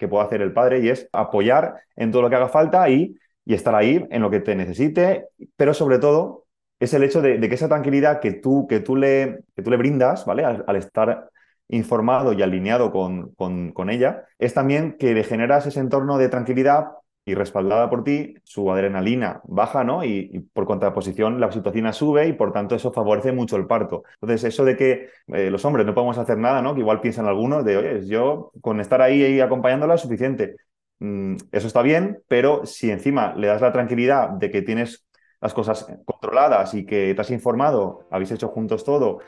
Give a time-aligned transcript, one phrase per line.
[0.00, 3.14] que puede hacer el padre y es apoyar en todo lo que haga falta y,
[3.44, 5.26] y estar ahí en lo que te necesite,
[5.56, 6.46] pero sobre todo
[6.80, 9.76] es el hecho de, que esa tranquilidad que tú, que tú, le, que tú le
[9.76, 10.44] brindas, ¿vale?
[10.44, 11.28] Al, estar
[11.68, 16.30] informado y alineado con, con, con, ella, es también que le generas ese entorno de
[16.30, 16.86] tranquilidad
[17.24, 20.04] y respaldada por ti, su adrenalina baja, ¿no?
[20.04, 24.04] Y, por contraposición la oxitocina sube y por tanto eso favorece mucho el parto.
[24.20, 26.74] Entonces, eso de que eh, los hombres no podemos hacer nada, ¿no?
[26.74, 30.56] Que igual piensan algunos de, oye, yo con estar ahí y acompañándola es suficiente.
[30.98, 35.06] Mm, eso está bien, pero si encima le das la tranquilidad de que tienes
[35.40, 39.20] las cosas controladas y que te has informado, habéis hecho juntos todo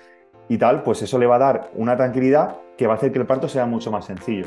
[0.48, 3.18] y tal, pues eso le va a dar una tranquilidad que va a hacer que
[3.18, 4.46] el parto sea mucho más sencillo.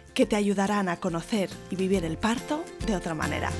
[0.13, 3.51] que te ayudarán a conocer y vivir el parto de otra manera.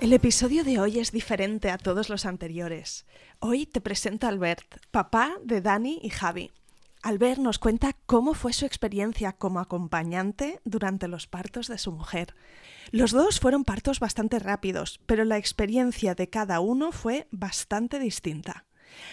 [0.00, 3.04] El episodio de hoy es diferente a todos los anteriores.
[3.38, 6.50] Hoy te presento a Albert, papá de Dani y Javi.
[7.02, 12.34] Albert nos cuenta cómo fue su experiencia como acompañante durante los partos de su mujer.
[12.90, 18.66] Los dos fueron partos bastante rápidos, pero la experiencia de cada uno fue bastante distinta.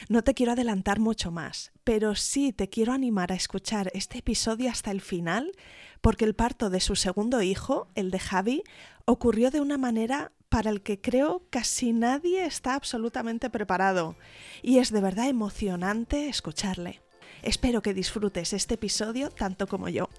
[0.09, 4.69] No te quiero adelantar mucho más, pero sí te quiero animar a escuchar este episodio
[4.69, 5.53] hasta el final,
[6.01, 8.63] porque el parto de su segundo hijo, el de Javi,
[9.05, 14.17] ocurrió de una manera para el que creo casi nadie está absolutamente preparado,
[14.61, 17.01] y es de verdad emocionante escucharle.
[17.43, 20.09] Espero que disfrutes este episodio tanto como yo.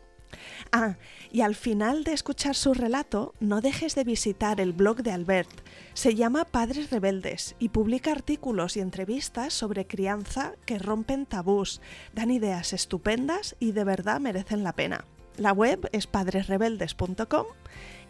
[0.72, 0.96] Ah,
[1.30, 5.48] y al final de escuchar su relato, no dejes de visitar el blog de Albert.
[5.94, 11.80] Se llama Padres Rebeldes y publica artículos y entrevistas sobre crianza que rompen tabús,
[12.12, 15.04] dan ideas estupendas y de verdad merecen la pena.
[15.36, 17.46] La web es padresrebeldes.com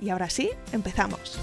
[0.01, 1.39] y ahora sí, empezamos.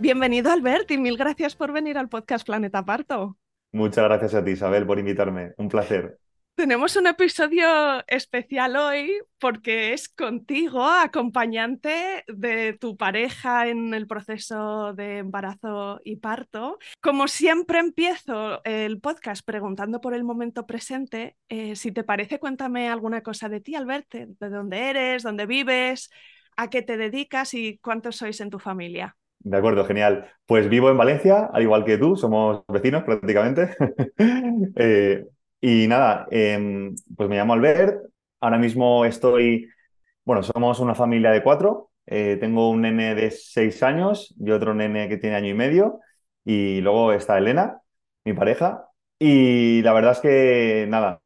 [0.00, 3.36] Bienvenido Albert y mil gracias por venir al podcast Planeta Parto.
[3.70, 6.18] Muchas gracias a ti Isabel por invitarme, un placer.
[6.54, 7.68] Tenemos un episodio
[8.06, 16.16] especial hoy porque es contigo, acompañante de tu pareja en el proceso de embarazo y
[16.16, 16.78] parto.
[17.02, 22.88] Como siempre empiezo el podcast preguntando por el momento presente, eh, si te parece cuéntame
[22.88, 26.08] alguna cosa de ti, Albert, de dónde eres, dónde vives,
[26.56, 29.14] a qué te dedicas y cuántos sois en tu familia.
[29.40, 30.30] De acuerdo, genial.
[30.46, 33.74] Pues vivo en Valencia, al igual que tú, somos vecinos prácticamente.
[34.76, 35.24] Eh,
[35.60, 38.02] y nada, em, pues me llamo Albert.
[38.40, 39.68] Ahora mismo estoy,
[40.24, 41.90] bueno, somos una familia de cuatro.
[42.06, 46.00] Eh, tengo un nene de seis años y otro nene que tiene año y medio.
[46.44, 47.80] Y luego está Elena,
[48.24, 48.88] mi pareja.
[49.18, 51.20] Y la verdad es que, nada,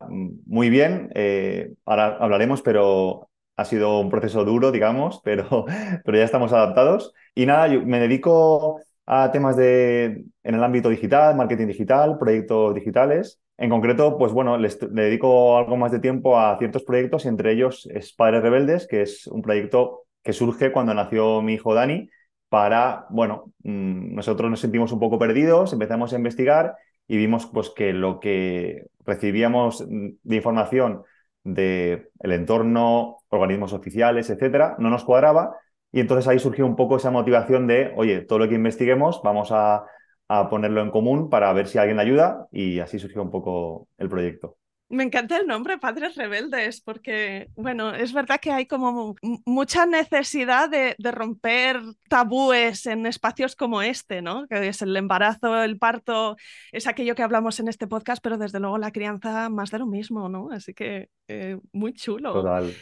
[0.46, 1.10] muy bien.
[1.14, 5.64] Eh, ahora hablaremos, pero ha sido un proceso duro, digamos, pero,
[6.04, 7.14] pero ya estamos adaptados.
[7.34, 12.74] Y nada, yo me dedico a temas de, en el ámbito digital, marketing digital, proyectos
[12.74, 13.40] digitales.
[13.56, 17.52] En concreto, pues bueno, le dedico algo más de tiempo a ciertos proyectos y entre
[17.52, 22.08] ellos es Padres Rebeldes, que es un proyecto que surge cuando nació mi hijo Dani
[22.48, 26.74] para, bueno, mm, nosotros nos sentimos un poco perdidos, empezamos a investigar
[27.06, 31.02] y vimos pues que lo que recibíamos de información
[31.44, 35.56] del el entorno, organismos oficiales, etcétera, no nos cuadraba.
[35.92, 39.50] Y entonces ahí surgió un poco esa motivación de, oye, todo lo que investiguemos, vamos
[39.52, 39.84] a,
[40.28, 42.48] a ponerlo en común para ver si alguien ayuda.
[42.50, 44.56] Y así surgió un poco el proyecto.
[44.90, 49.16] Me encanta el nombre, Padres Rebeldes, porque, bueno, es verdad que hay como
[49.46, 54.46] mucha necesidad de, de, romper tabúes en espacios como este, ¿no?
[54.46, 56.36] Que es el embarazo, el parto,
[56.70, 59.86] es aquello que hablamos en este podcast, pero desde luego la crianza más de lo
[59.86, 60.50] mismo, ¿no?
[60.52, 62.34] Así que eh, muy chulo.
[62.34, 62.72] Total.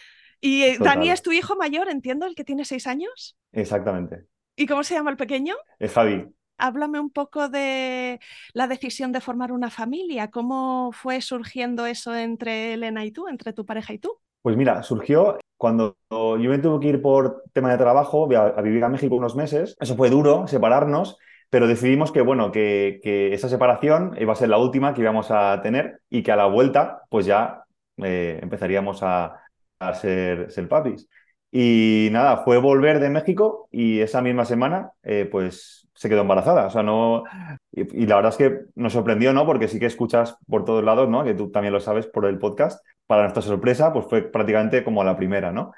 [0.41, 3.39] Y eh, Dani es tu hijo mayor, entiendo, el que tiene seis años.
[3.53, 4.27] Exactamente.
[4.57, 5.55] ¿Y cómo se llama el pequeño?
[5.79, 6.27] Es Javi
[6.63, 8.21] háblame un poco de
[8.55, 10.31] la decisión de formar una familia.
[10.31, 14.19] ¿Cómo fue surgiendo eso entre Elena y tú, entre tu pareja y tú?
[14.41, 18.63] Pues mira, surgió cuando yo me tuve que ir por tema de trabajo a, a
[18.63, 19.77] vivir a México unos meses.
[19.81, 21.19] Eso fue duro, separarnos,
[21.53, 23.01] pero decidimos que, bueno, que,
[23.35, 26.47] esa separación iba a ser la última que íbamos a tener y que a la
[26.47, 27.65] vuelta, pues ya
[27.99, 29.43] eh, empezaríamos a,
[29.79, 31.09] a ser, ser, papis.
[31.55, 36.67] Y nada, fue volver de México y esa misma semana, eh, pues se quedó embarazada.
[36.67, 37.25] O sea, no.
[37.71, 39.45] Y, y, la verdad es que nos sorprendió, ¿no?
[39.45, 41.25] Porque sí que escuchas por todos lados, ¿no?
[41.25, 42.83] Que tú también lo sabes por el podcast.
[43.07, 45.73] Para nuestra sorpresa, pues fue prácticamente como la primera, ¿no?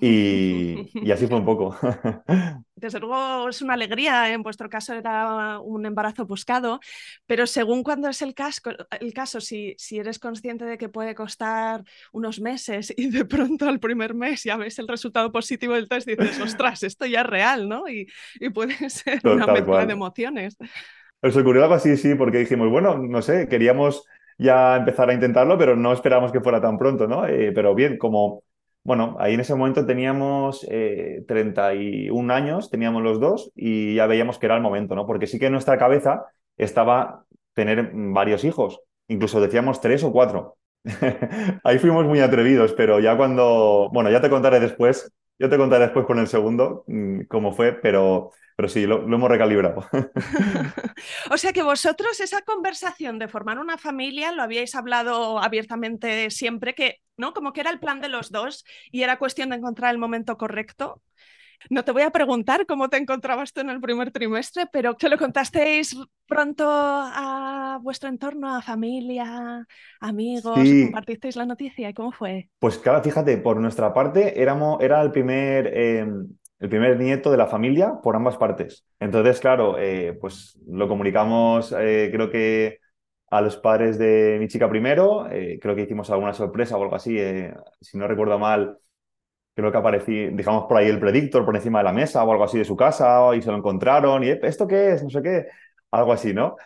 [0.00, 1.76] Y, y así fue un poco.
[2.76, 6.80] Desde luego es una alegría, en vuestro caso era un embarazo buscado,
[7.26, 11.14] pero según cuando es el, casco, el caso, si, si eres consciente de que puede
[11.14, 15.88] costar unos meses y de pronto al primer mes ya ves el resultado positivo del
[15.88, 17.88] test, dices, ostras, esto ya es real, ¿no?
[17.88, 18.06] Y,
[18.40, 19.86] y puede ser Total, una mezcla cual.
[19.86, 20.56] de emociones.
[21.22, 24.04] Nos ocurrió algo así, sí, porque dijimos, bueno, no sé, queríamos
[24.38, 27.26] ya empezar a intentarlo, pero no esperábamos que fuera tan pronto, ¿no?
[27.26, 28.42] Eh, pero bien, como,
[28.82, 34.38] bueno, ahí en ese momento teníamos eh, 31 años, teníamos los dos, y ya veíamos
[34.38, 35.06] que era el momento, ¿no?
[35.06, 36.26] Porque sí que en nuestra cabeza
[36.56, 40.56] estaba tener varios hijos, incluso decíamos tres o cuatro.
[41.64, 45.12] ahí fuimos muy atrevidos, pero ya cuando, bueno, ya te contaré después,
[45.44, 49.28] yo te contaré después con el segundo mm, cómo fue, pero pero sí, lo, hemos
[49.28, 49.88] recalibrado.
[51.30, 56.74] o sea que vosotros esa conversación de formar una familia lo habíais hablado abiertamente siempre,
[56.74, 57.32] que, ¿no?
[57.32, 60.36] Como que era el plan de los dos y era cuestión de encontrar el momento
[60.36, 61.02] correcto.
[61.70, 65.08] No te voy a preguntar cómo te encontrabas tú en el primer trimestre, pero ¿se
[65.08, 65.96] lo contasteis
[66.26, 69.66] pronto a vuestro entorno, a familia,
[70.00, 70.58] amigos?
[70.58, 70.84] Sí.
[70.84, 72.48] ¿Compartisteis la noticia cómo fue?
[72.58, 76.06] Pues claro, fíjate, por nuestra parte éramos, era el primer, eh,
[76.64, 78.86] el primer nieto de la familia por ambas partes.
[78.98, 82.78] Entonces, claro, eh, pues lo comunicamos, eh, creo que
[83.30, 86.94] a los padres de mi chica primero, eh, creo que hicimos alguna sorpresa o algo
[86.94, 87.18] así,
[87.80, 88.78] si no recuerdo mal,
[89.54, 92.44] creo que aparecí, dejamos por ahí el predictor por encima de la mesa o algo
[92.44, 95.02] así de su casa y se lo encontraron y ¿esto qué es?
[95.02, 95.46] No sé qué,
[95.90, 96.56] algo así, ¿no?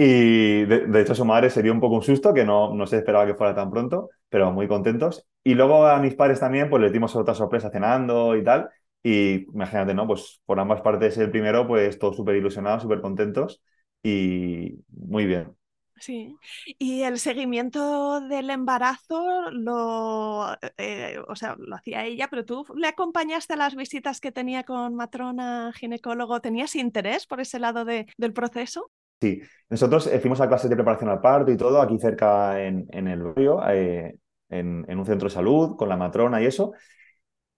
[0.00, 3.26] Y de, hecho su madre se un poco un susto, que no, no se esperaba
[3.26, 5.26] que fuera tan pronto, pero muy contentos.
[5.42, 8.70] Y luego a mis padres también, pues les dimos otra sorpresa cenando y tal.
[9.02, 10.06] Y imagínate, ¿no?
[10.06, 13.60] Pues por ambas partes el primero, pues todos súper ilusionados, súper contentos
[14.02, 15.57] y muy bien.
[16.00, 16.36] Sí,
[16.78, 20.46] y el seguimiento del embarazo lo,
[20.76, 24.64] eh, o sea, lo hacía ella, pero tú le acompañaste a las visitas que tenía
[24.64, 28.90] con matrona, ginecólogo, ¿tenías interés por ese lado de, del proceso?
[29.20, 32.86] Sí, nosotros eh, fuimos a clases de preparación al parto y todo aquí cerca en,
[32.90, 34.16] en el barrio, eh,
[34.48, 36.72] en, en, un centro de salud con la matrona y eso.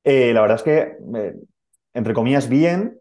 [0.02, 0.96] La verdad es que,
[1.92, 2.98] entre comillas, bien,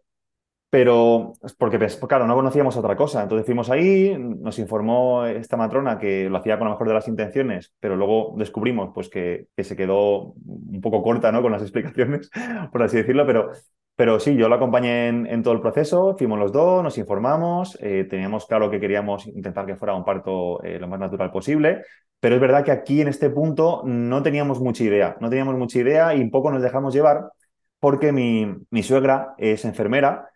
[0.70, 3.24] pero porque, pues, claro, no conocíamos otra cosa.
[3.24, 7.08] Entonces fuimos ahí, nos informó esta matrona que lo hacía con la mejor de las
[7.08, 11.42] intenciones, pero luego descubrimos pues, que, que se quedó un poco corta ¿no?
[11.42, 12.30] con las explicaciones,
[12.72, 13.50] por así decirlo, pero,
[13.96, 17.76] pero sí, yo la acompañé en, en, todo el proceso, fuimos los dos, nos informamos,
[17.82, 21.82] eh, teníamos claro que queríamos intentar que fuera un parto eh, lo más natural posible,
[22.20, 25.80] pero es verdad que aquí en este punto no teníamos mucha idea, no teníamos mucha
[25.80, 27.32] idea y un poco nos dejamos llevar
[27.80, 30.30] porque mi, mi suegra es enfermera,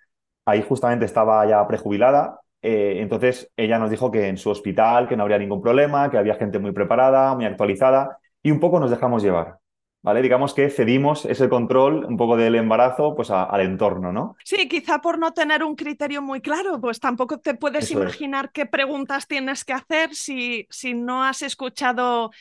[0.46, 5.18] ahí justamente estaba ya prejubilada, eh, entonces ella nos dijo que en su hospital que
[5.18, 8.90] no habría ningún problema, que había gente muy preparada, muy actualizada y un poco nos
[8.92, 9.58] dejamos llevar.
[10.02, 10.22] ¿Vale?
[10.22, 14.36] Digamos que cedimos ese control un poco del embarazo pues a, al entorno, ¿no?
[14.44, 18.46] Sí, quizá por no tener un criterio muy claro, pues tampoco te puedes Eso imaginar
[18.48, 18.52] es.
[18.54, 22.32] qué preguntas tienes que hacer si, si no has escuchado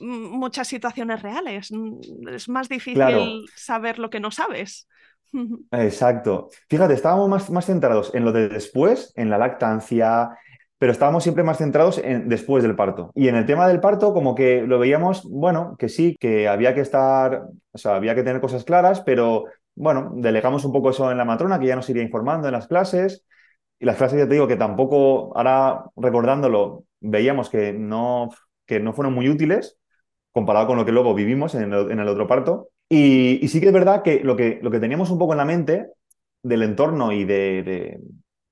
[0.00, 1.70] muchas situaciones reales.
[2.30, 3.26] Es más difícil claro.
[3.54, 4.88] saber lo que no sabes.
[5.72, 6.50] Exacto.
[6.68, 10.30] Fíjate, estábamos más, más centrados en lo de después, en la lactancia,
[10.78, 13.12] pero estábamos siempre más centrados en después del parto.
[13.14, 16.74] Y en el tema del parto, como que lo veíamos, bueno, que sí, que había
[16.74, 21.10] que estar, o sea, había que tener cosas claras, pero bueno, delegamos un poco eso
[21.10, 23.24] en la matrona, que ya nos iría informando en las clases.
[23.78, 28.30] Y las clases, ya te digo, que tampoco, ahora recordándolo, veíamos que no,
[28.66, 29.78] que no fueron muy útiles
[30.32, 32.70] comparado con lo que luego vivimos en el, en el otro parto.
[32.94, 35.46] Y, sí que es verdad que lo, que lo que teníamos un poco en la
[35.46, 35.86] mente
[36.42, 38.00] del entorno y de, de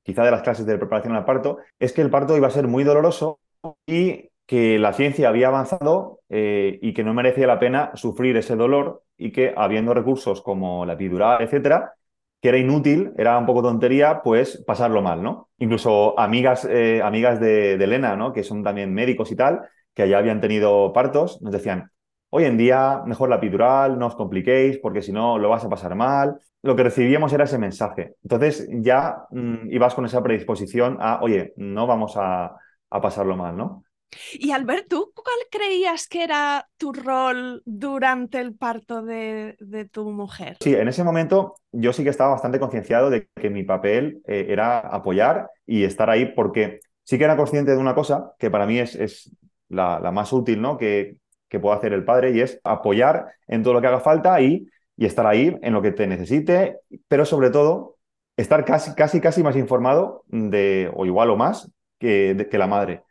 [0.02, 2.66] quizá de las clases de preparación al parto, es que el parto iba a ser
[2.66, 3.38] muy doloroso
[3.86, 8.56] y que la ciencia había avanzado eh, y que no merecía la pena sufrir ese
[8.56, 11.92] dolor y que habiendo recursos como la epidural, etcétera,
[12.40, 15.50] que era inútil, era un poco tontería, pues pasarlo mal, ¿no?
[15.58, 18.32] Incluso amigas, eh, amigas de, de, Elena, ¿no?
[18.32, 19.60] Que son también médicos y tal,
[19.94, 21.90] que allá habían tenido partos, nos decían,
[22.30, 25.68] hoy en día mejor la epidural, no os compliquéis porque si no lo vas a
[25.68, 28.16] pasar mal lo que recibíamos era ese mensaje.
[28.22, 32.54] Entonces ya mmm, ibas con esa predisposición a, oye, no vamos a,
[32.90, 33.84] a pasarlo mal, ¿no?
[34.32, 39.56] Y Albert, ¿tú cuál creías que era tu rol durante el parto de,
[39.92, 40.56] tu mujer?
[40.60, 44.46] Sí, en ese momento yo sí que estaba bastante concienciado de que mi papel eh,
[44.48, 48.66] era apoyar y estar ahí porque sí que era consciente de una cosa que para
[48.66, 49.30] mí es,
[49.68, 50.76] la, más útil ¿no?
[50.76, 51.16] que,
[51.50, 54.66] que puede hacer el padre y es apoyar en todo lo que haga falta y,
[54.96, 56.78] y estar ahí en lo que te necesite,
[57.08, 57.96] pero sobre todo
[58.36, 63.02] estar casi, casi, casi más informado de, o igual o más, que, que la madre.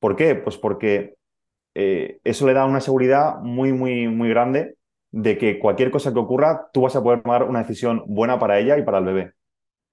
[0.00, 0.34] ¿Por qué?
[0.34, 1.14] Pues porque
[1.74, 4.76] eh, eso le da una seguridad muy, muy, muy grande
[5.10, 8.58] de que cualquier cosa que ocurra, tú vas a poder tomar una decisión buena para
[8.58, 9.32] ella y para el bebé.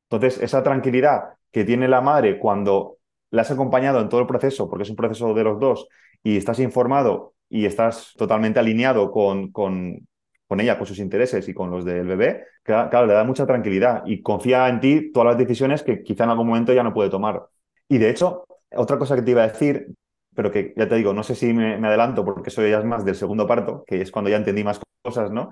[0.10, 2.98] Entonces, esa tranquilidad que tiene la madre cuando
[3.30, 5.88] la has acompañado en todo el proceso, porque es un proceso de los dos,
[6.24, 10.08] y estás informado y estás totalmente alineado con, con,
[10.48, 14.04] con ella, con sus intereses y con los del bebé, claro, le da mucha tranquilidad
[14.06, 17.10] y confía en ti todas las decisiones que quizá en algún momento ya no puede
[17.10, 17.44] tomar.
[17.90, 19.88] Y de hecho, otra cosa que te iba a decir,
[20.34, 23.16] pero que ya te digo, no sé si me, adelanto porque eso ya más del
[23.16, 25.50] segundo parto, que es cuando ya entendí más cosas, ¿no?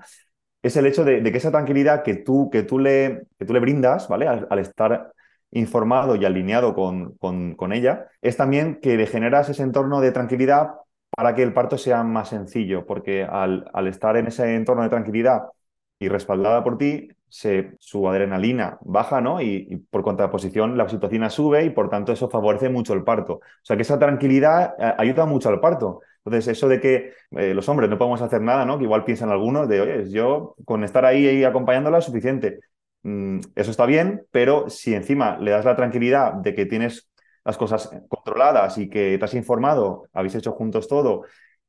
[0.62, 3.60] Es el hecho de, que esa tranquilidad que tú, que tú, le, que tú le
[3.60, 4.26] brindas, ¿vale?
[4.26, 5.12] Al, estar
[5.50, 10.68] informado y alineado con, con, ella, es también que le generas ese entorno de tranquilidad
[11.10, 15.42] para que el parto sea más sencillo, porque al, estar en ese entorno de tranquilidad
[15.98, 19.40] y respaldada por ti, se, su adrenalina baja, ¿no?
[19.40, 23.34] Y, por contraposición la oxitocina sube y por tanto eso favorece mucho el parto.
[23.34, 26.00] O sea que esa tranquilidad eh, ayuda mucho al parto.
[26.24, 28.78] Entonces, eso de que eh, los hombres no podemos hacer nada, ¿no?
[28.78, 32.60] Que igual piensan algunos de, oye, yo con estar ahí y acompañándola es suficiente.
[33.02, 37.10] Mm, eso está bien, pero si encima le das la tranquilidad de que tienes
[37.44, 41.24] las cosas controladas y que te has informado, habéis hecho juntos todo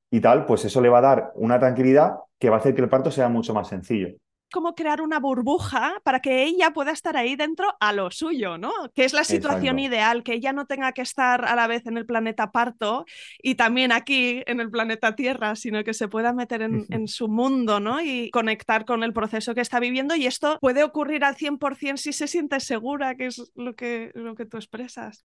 [0.10, 2.82] y tal, pues eso le va a dar una tranquilidad que va a hacer que
[2.82, 4.10] el parto sea mucho más sencillo
[4.51, 8.72] como crear una burbuja para que ella pueda estar ahí dentro a lo suyo, ¿no?
[8.94, 11.98] Que es la situación ideal, que ella no tenga que estar a la vez en
[11.98, 13.06] el planeta parto
[13.42, 17.80] y también aquí en el planeta Tierra, sino que se pueda meter en, su mundo,
[17.80, 18.01] ¿no?
[18.01, 22.13] Y conectar con el proceso que está viviendo y esto puede ocurrir al 100% si
[22.13, 25.25] se siente segura, que es lo que, lo que tú expresas.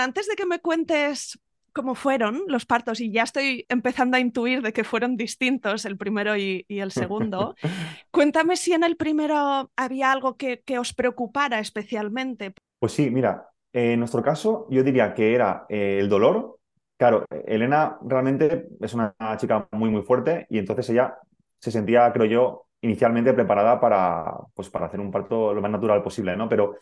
[0.00, 1.38] Antes de que me cuentes
[1.72, 5.96] cómo fueron los partos y ya estoy empezando a intuir de que fueron distintos el
[5.96, 7.54] primero y, el segundo.
[8.10, 12.54] Cuéntame si en el primero había algo que, os preocupara especialmente.
[12.78, 16.58] Pues sí, mira, en nuestro caso yo diría que era eh, el dolor.
[16.96, 21.16] Claro, Elena realmente es una chica muy, muy fuerte y entonces ella
[21.58, 26.02] se sentía, creo yo, inicialmente preparada para, pues, para hacer un parto lo más natural
[26.02, 26.48] posible, ¿no?
[26.48, 26.76] Pero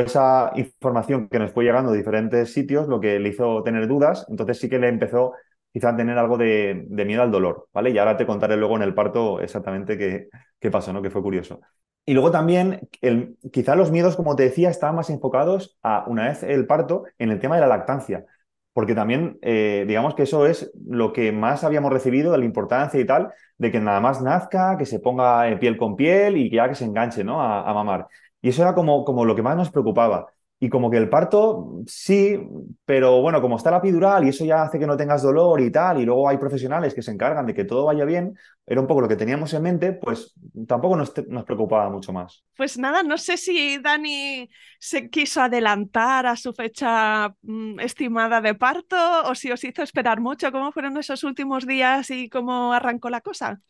[0.00, 4.26] esa información que nos fue llegando de diferentes sitios lo que le hizo tener dudas,
[4.28, 5.32] entonces sí que le empezó
[5.72, 7.90] quizá a tener algo de, miedo al dolor, ¿vale?
[7.90, 11.02] Y ahora te contaré luego en el parto exactamente qué, qué pasó, ¿no?
[11.02, 11.60] Que fue curioso.
[12.06, 16.28] Y luego también, el, quizá los miedos, como te decía, estaban más enfocados a, una
[16.28, 18.24] vez el parto, en el tema de la lactancia.
[18.72, 23.00] Porque también, eh, digamos que eso es lo que más habíamos recibido de la importancia
[23.00, 26.68] y tal, de que nada más nazca, que se ponga piel con piel y ya
[26.68, 27.42] que se enganche, ¿no?
[27.42, 28.06] a mamar.
[28.46, 30.28] Y eso era como, como lo que más nos preocupaba.
[30.60, 32.38] Y como que el parto, sí,
[32.84, 35.72] pero bueno, como está la epidural y eso ya hace que no tengas dolor y
[35.72, 38.86] tal, y luego hay profesionales que se encargan de que todo vaya bien, era un
[38.86, 40.32] poco lo que teníamos en mente, pues
[40.68, 42.44] tampoco nos, nos preocupaba mucho más.
[42.56, 44.48] Pues nada, no sé si Dani
[44.78, 50.20] se quiso adelantar a su fecha mm, estimada de parto o si os hizo esperar
[50.20, 53.60] mucho, cómo fueron esos últimos días y cómo arrancó la cosa.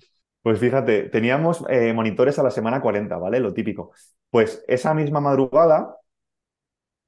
[0.47, 3.41] Pues fíjate, teníamos eh, monitores a la semana 40, ¿vale?
[3.41, 3.91] Lo típico.
[4.31, 5.97] Pues esa misma madrugada,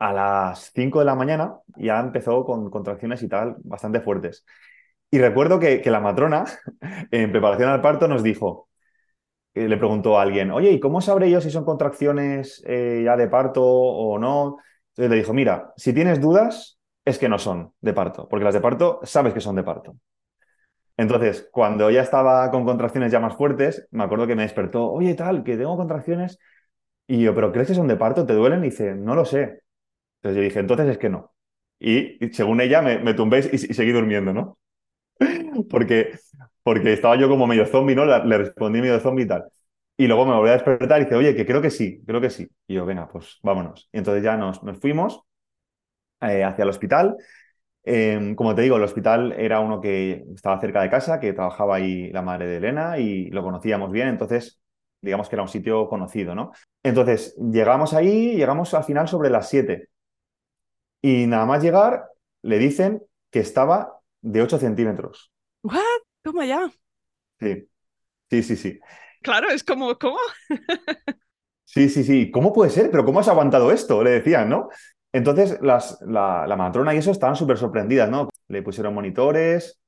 [0.00, 4.44] a las 5 de la mañana, ya empezó con contracciones y tal bastante fuertes.
[5.10, 6.46] Y recuerdo que, la matrona,
[7.12, 8.68] en preparación al parto, nos dijo,
[9.54, 13.16] eh, le preguntó a alguien, oye, ¿y cómo sabré yo si son contracciones eh, ya
[13.16, 14.58] de parto o no?
[14.90, 18.54] Entonces le dijo, mira, si tienes dudas, es que no son de parto, porque las
[18.54, 19.96] de parto sabes que son de parto.
[20.98, 25.14] Entonces, cuando ya estaba con contracciones ya más fuertes, me acuerdo que me despertó, oye,
[25.14, 26.38] tal, que tengo contracciones.
[27.06, 28.26] Y yo, ¿pero crees que son de parto?
[28.26, 28.60] ¿Te duelen?
[28.64, 29.62] Y dice, no lo sé.
[30.18, 31.32] Entonces yo dije, entonces es que no.
[31.78, 34.58] Y, según ella, me, me y, seguí durmiendo, ¿no?
[35.70, 36.18] porque,
[36.64, 38.04] porque estaba yo como medio zombie, ¿no?
[38.04, 39.44] Le, respondí medio zombie y tal.
[39.96, 42.30] Y luego me volví a despertar y dice, oye, que creo que sí, creo que
[42.30, 42.50] sí.
[42.66, 43.88] Y yo, venga, pues vámonos.
[43.92, 45.22] Y entonces ya nos, nos fuimos
[46.22, 47.16] eh, hacia el hospital.
[47.90, 51.76] Em, como te digo, el hospital era uno que estaba cerca de casa, que trabajaba
[51.76, 54.60] ahí la madre de Elena y lo conocíamos bien, entonces
[55.00, 56.52] digamos que era un sitio conocido, ¿no?
[56.82, 59.88] Entonces, llegamos ahí, llegamos al final sobre las 7
[61.00, 62.10] y nada más llegar
[62.42, 65.32] le dicen que estaba de 8 centímetros.
[65.62, 65.80] ¿What?
[66.22, 66.70] ¿Cómo ya?
[67.40, 67.70] Sí,
[68.28, 68.80] sí, sí, sí.
[69.22, 70.18] Claro, es como, ¿cómo?
[71.64, 72.30] sí, sí, sí.
[72.30, 72.90] ¿Cómo puede ser?
[72.90, 74.02] ¿Pero cómo has aguantado esto?
[74.02, 74.68] Le decían, ¿no?
[75.18, 78.28] Entonces, las, la, matrona y eso estaban súper sorprendidas, ¿no?
[78.48, 79.78] le pusieron monitores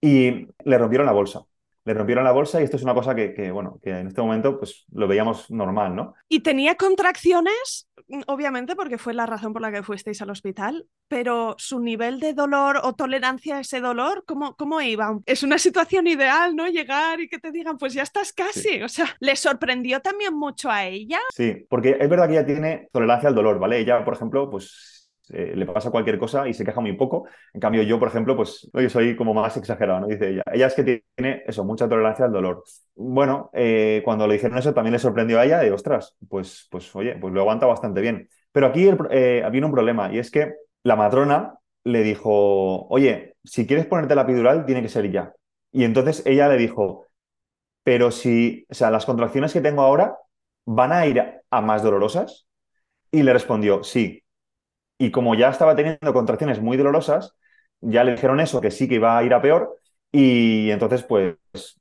[0.00, 1.44] y le rompieron la bolsa
[1.90, 4.58] le rompieron la bolsa y esto es una cosa que, bueno, que en este momento
[4.58, 6.14] pues lo veíamos normal, ¿no?
[6.28, 7.88] ¿Y tenía contracciones?
[8.28, 12.32] Obviamente, porque fue la razón por la que fuisteis al hospital, pero su nivel de
[12.32, 15.18] dolor o tolerancia a ese dolor, ¿cómo, cómo iba?
[15.26, 16.68] Es una situación ideal, ¿no?
[16.68, 18.82] Llegar y que te digan, pues ya estás casi.
[18.82, 21.18] O sea, ¿le sorprendió también mucho a ella?
[21.34, 23.80] Sí, porque es verdad que ella tiene tolerancia al dolor, ¿vale?
[23.80, 24.99] Ella, por ejemplo, pues
[25.32, 27.26] eh, le pasa cualquier cosa y se queja muy poco.
[27.52, 30.06] En cambio, yo, por ejemplo, pues yo soy como más exagerado, ¿no?
[30.06, 30.42] Dice ella.
[30.52, 32.64] Ella es que tiene eso, mucha tolerancia al dolor.
[32.94, 36.94] Bueno, eh, cuando le dijeron eso también le sorprendió a ella de, ostras, pues, pues
[36.96, 38.28] oye, pues lo aguanta bastante bien.
[38.52, 43.66] Pero aquí eh, había un problema y es que la matrona le dijo, oye, si
[43.66, 45.32] quieres ponerte la epidural, tiene que ser ya.
[45.72, 47.06] Y entonces ella le dijo,
[47.82, 50.16] pero si, o sea, las contracciones que tengo ahora
[50.66, 52.46] van a ir a más dolorosas.
[53.12, 54.22] Y le respondió, sí,
[55.00, 57.34] y como ya estaba teniendo contracciones muy dolorosas,
[57.80, 59.78] ya le dijeron eso, que sí que iba a ir a peor.
[60.12, 61.36] Y entonces, pues,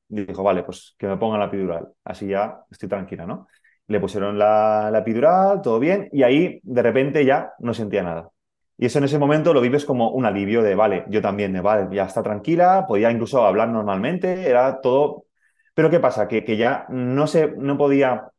[0.07, 1.89] dijo, vale, pues que me pongan la epidural.
[2.05, 3.47] Así ya estoy tranquila, ¿no?
[3.87, 8.29] Le pusieron la, la epidural, todo bien, y ahí de repente ya no sentía nada.
[8.77, 11.59] Y eso en ese momento lo vives como un alivio de, vale, yo también, de,
[11.59, 15.25] vale, ya está tranquila, podía incluso hablar normalmente, era todo...
[15.73, 16.27] Pero ¿qué pasa?
[16.29, 18.29] Que, que ya no, se, no podía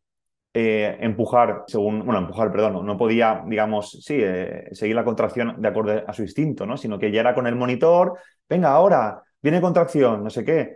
[0.53, 5.69] eh, empujar, según, bueno, empujar, perdón, no, podía, digamos, sí, eh, seguir la contracción de
[5.69, 6.77] acuerdo a su instinto, ¿no?
[6.77, 10.75] Sino que ya era con el monitor, venga, ahora, viene contracción, no sé qué.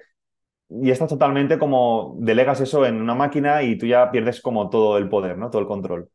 [0.68, 4.98] Y estás totalmente como, delegas eso en una máquina y tú ya pierdes como todo
[4.98, 5.50] el poder, ¿no?
[5.50, 6.08] Todo el control.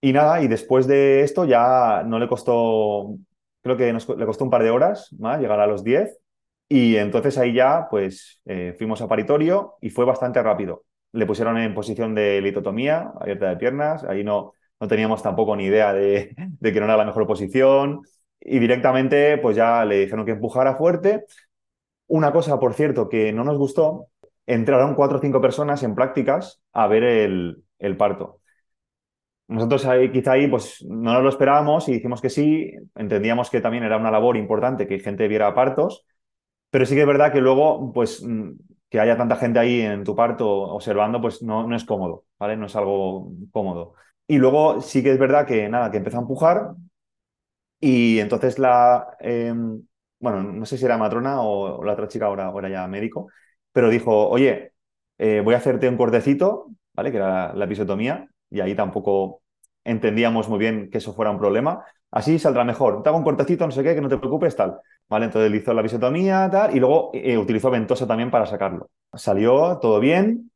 [0.00, 3.16] Y nada, y después de esto ya no le costó,
[3.62, 6.18] creo que le costó un par de horas más llegar a los 10.
[6.68, 10.84] Y entonces ahí ya, pues, eh, fuimos a paritorio y fue bastante rápido
[11.16, 15.64] le pusieron en posición de litotomía, abierta de piernas, ahí no, no teníamos tampoco ni
[15.64, 18.02] idea de, que no era la mejor posición
[18.38, 21.24] y directamente pues ya le dijeron que empujara fuerte.
[22.08, 24.08] Una cosa, por cierto, que no nos gustó,
[24.44, 28.40] entraron cuatro o cinco personas en prácticas a ver el, parto.
[29.48, 33.60] Nosotros ahí, quizá ahí pues no nos lo esperábamos y dijimos que sí, entendíamos que
[33.60, 36.04] también era una labor importante que gente viera partos,
[36.68, 38.22] pero sí que es verdad que luego pues
[38.88, 42.56] que haya tanta gente ahí en tu parto observando, pues no, no es cómodo, ¿vale?
[42.56, 43.94] No es algo cómodo.
[44.26, 46.72] Y luego sí que es verdad que nada, que empezó a empujar
[47.80, 49.82] y entonces la, em,
[50.20, 53.28] bueno, no sé si era matrona o, la otra chica ahora, ahora ya médico,
[53.72, 54.72] pero dijo, oye,
[55.18, 57.10] eh, voy a hacerte un cortecito, ¿vale?
[57.10, 59.42] Que era la episotomía y ahí tampoco
[59.84, 61.84] entendíamos muy bien que eso fuera un problema.
[62.10, 63.02] Así saldrá mejor.
[63.02, 64.78] Te hago un cortecito, no sé qué, que no te preocupes, tal.
[65.08, 65.26] ¿Vale?
[65.26, 68.90] Entonces le hizo la bisotomía, tal, y luego eh, utilizó ventosa también para sacarlo.
[69.12, 70.50] Salió todo bien,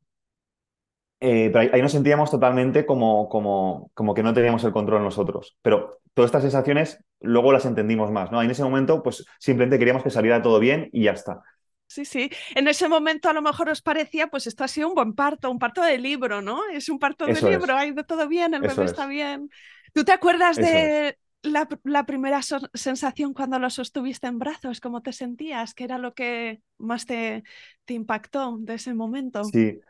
[1.23, 5.59] eh, pero ahí, nos sentíamos totalmente como, como, como que no teníamos el control nosotros.
[5.61, 8.43] Pero todas estas sensaciones luego las entendimos más, ¿no?
[8.43, 11.43] en ese momento, pues simplemente queríamos que saliera todo bien y ya está.
[11.87, 12.31] Sí, sí.
[12.55, 15.51] En ese momento a lo mejor os parecía, pues esto ha sido un buen parto,
[15.51, 16.61] un parto de libro, ¿no?
[16.73, 19.51] Es un parto de libro, ha ido todo bien, el bebé está bien.
[19.93, 22.41] ¿Tú te acuerdas de la, primera
[22.75, 24.81] sensación cuando lo sostuviste en brazos?
[24.81, 25.75] ¿Cómo te sentías?
[25.75, 27.43] ¿Qué era lo que más te,
[27.85, 29.43] te impactó de ese momento?
[29.45, 29.81] Sí,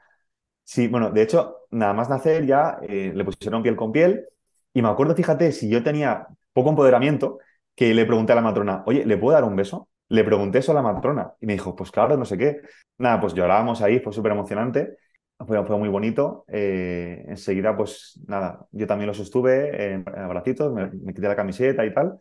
[0.64, 4.26] sí, bueno, de hecho, nada más nacer ya eh, le pusieron piel con piel
[4.72, 7.38] y me acuerdo, fíjate, si yo tenía poco empoderamiento,
[7.74, 9.88] que le pregunté a la matrona, oye, ¿le puedo dar un beso?
[10.08, 12.60] Le pregunté eso a la matrona y me dijo, pues claro, no sé qué.
[12.98, 14.96] Nada, pues llorábamos ahí, fue súper emocionante.
[15.46, 16.44] Fue, fue, muy bonito.
[16.48, 21.94] Eh, enseguida, pues nada, yo también lo sostuve en, abracitos, me, quité la camiseta y
[21.94, 22.18] tal.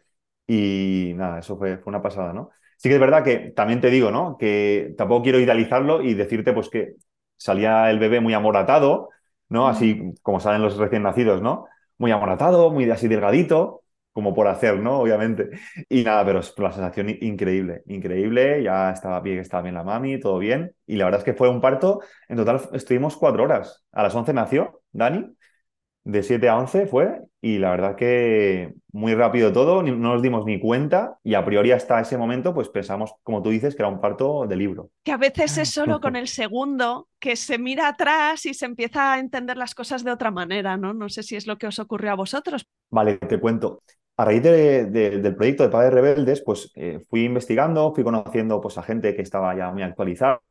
[0.47, 2.49] Y nada, eso fue, fue una pasada, ¿no?
[2.77, 4.37] Sí que es verdad que también te digo, ¿no?
[4.37, 6.95] Que tampoco quiero idealizarlo y decirte, pues que
[7.35, 9.09] salía el bebé muy amoratado,
[9.49, 9.67] ¿no?
[9.67, 11.65] Así como salen los recién nacidos, ¿no?
[11.97, 14.99] Muy amoratado, muy así delgadito como por hacer, ¿no?
[14.99, 15.49] Obviamente.
[15.87, 18.63] Y nada, pero es la sensación increíble, increíble.
[18.63, 20.73] Ya estaba bien, estaba bien la mami, todo bien.
[20.85, 22.01] Y la verdad es que fue un parto.
[22.27, 23.85] En total estuvimos cuatro horas.
[23.91, 25.33] A las 11 nació Dani,
[26.03, 27.21] de 7 a 11 fue.
[27.41, 31.17] Y la verdad que muy rápido todo, no nos dimos ni cuenta.
[31.23, 34.45] Y a priori hasta ese momento, pues pensamos, como tú dices, que era un parto
[34.45, 34.89] de libro.
[35.03, 39.13] Que a veces es solo con el segundo que se mira atrás y se empieza
[39.13, 40.93] a entender las cosas de otra manera, ¿no?
[40.93, 42.65] No sé si es lo que os ocurrió a vosotros.
[42.89, 43.83] Vale, te cuento
[44.19, 48.83] a raíz del proyecto de Padres Rebeldes, pues eh, fui investigando, fui conociendo pues, a
[48.83, 50.41] gente que estaba ya muy actualizada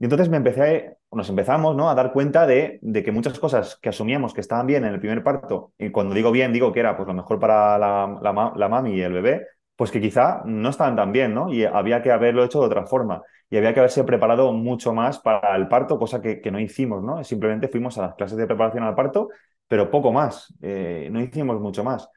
[0.00, 1.88] y entonces me empecé, nos empezamos ¿no?
[1.88, 5.22] a dar cuenta de, que muchas cosas que asumíamos que estaban bien en el primer
[5.22, 8.18] parto, y cuando digo bien, digo que era pues, lo mejor para la,
[8.56, 11.52] la, mami y el bebé, pues que quizá no estaban tan bien, ¿no?
[11.52, 13.22] Y había que haberlo hecho de otra forma.
[13.48, 17.22] Y había que haberse preparado mucho más para el parto, cosa que, no hicimos, ¿no?
[17.22, 19.28] Simplemente fuimos a las clases de preparación al parto,
[19.68, 20.52] pero poco más.
[20.62, 22.08] Eh, no hicimos mucho más.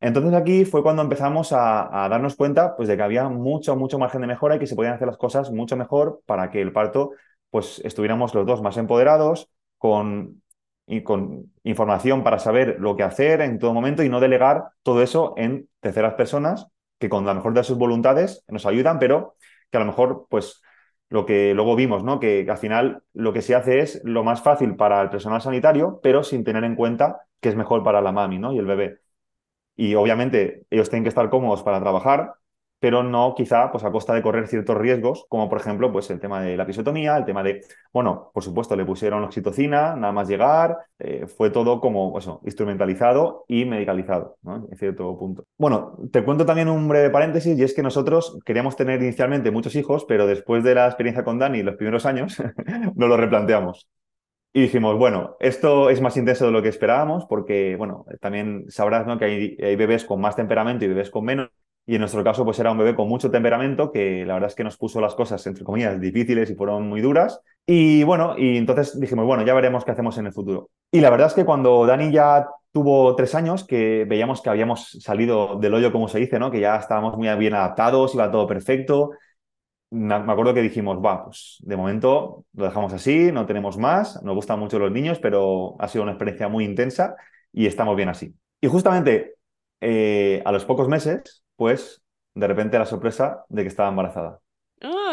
[0.00, 4.20] Entonces aquí fue cuando empezamos a, darnos cuenta pues, de que había mucho, mucho margen
[4.20, 7.12] de mejora y que se podían hacer las cosas mucho mejor para que el parto
[7.50, 10.42] pues, estuviéramos los dos más empoderados, con,
[10.86, 15.02] y con información para saber lo que hacer en todo momento y no delegar todo
[15.02, 19.36] eso en terceras personas que con la mejor de sus voluntades nos ayudan, pero
[19.70, 20.62] que a lo mejor pues
[21.08, 22.18] lo que luego vimos, ¿no?
[22.18, 26.00] Que, al final lo que se hace es lo más fácil para el personal sanitario,
[26.02, 28.52] pero sin tener en cuenta que es mejor para la mami, ¿no?
[28.52, 29.00] Y el bebé.
[29.76, 32.34] Y obviamente ellos tienen que estar cómodos para trabajar,
[32.78, 36.20] pero no quizá pues a costa de correr ciertos riesgos, como por ejemplo pues el
[36.20, 37.62] tema de la episotomía, el tema de,
[37.92, 43.64] bueno, por supuesto le pusieron oxitocina, nada más llegar, eh, fue todo como instrumentalizado y
[43.64, 44.66] medicalizado, ¿no?
[44.70, 45.44] En cierto punto.
[45.56, 49.74] Bueno, te cuento también un breve paréntesis y es que nosotros queríamos tener inicialmente muchos
[49.74, 52.36] hijos, pero después de la experiencia con Dani los primeros años,
[52.94, 53.88] nos lo replanteamos.
[54.56, 59.06] Y dijimos, bueno, esto es más intenso de lo que esperábamos porque, bueno, también sabrás
[59.06, 59.18] ¿no?
[59.18, 61.50] que hay, bebés con más temperamento y bebés con menos.
[61.84, 64.54] Y en nuestro caso, pues era un bebé con mucho temperamento, que la verdad es
[64.54, 67.38] que nos puso las cosas, entre comillas, difíciles y fueron muy duras.
[67.66, 70.70] Y bueno, y entonces dijimos, bueno, ya veremos qué hacemos en el futuro.
[70.90, 74.90] Y la verdad es que cuando Dani ya tuvo tres años, que veíamos que habíamos
[75.02, 76.50] salido del hoyo, como se dice, ¿no?
[76.50, 79.10] Que ya estábamos muy bien adaptados, iba todo perfecto.
[79.96, 84.34] Me acuerdo que dijimos, va, pues de momento lo dejamos así, no tenemos más, nos
[84.34, 87.16] gustan mucho los niños, pero ha sido una experiencia muy intensa
[87.52, 88.34] y estamos bien así.
[88.60, 89.36] Y justamente
[89.80, 92.02] eh, a los pocos meses, pues
[92.34, 94.40] de repente la sorpresa de que estaba embarazada.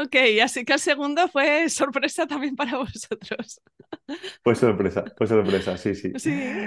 [0.03, 3.61] Ok, así que el segundo fue sorpresa también para vosotros.
[4.43, 6.11] Fue sorpresa, fue sorpresa, sí, sí.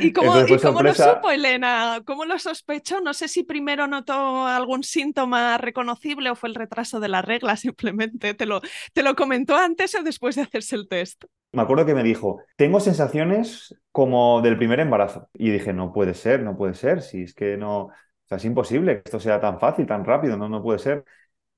[0.00, 2.02] ¿Y cómo, lo supo Elena?
[2.06, 3.00] ¿Cómo lo sospechó?
[3.00, 7.56] No sé si primero notó algún síntoma reconocible o fue el retraso de la regla
[7.56, 8.34] simplemente.
[8.34, 8.60] ¿Te lo,
[8.92, 11.24] ¿Te lo comentó antes o después de hacerse el test?
[11.52, 15.28] Me acuerdo que me dijo, tengo sensaciones como del primer embarazo.
[15.34, 18.44] Y dije, no puede ser, no puede ser, si es que no, o sea, es
[18.44, 21.04] imposible que esto sea tan fácil, tan rápido, no, no puede ser.